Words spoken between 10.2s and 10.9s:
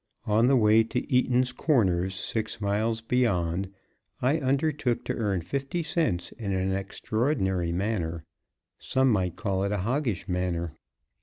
manner.